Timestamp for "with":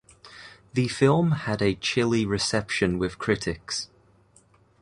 2.97-3.19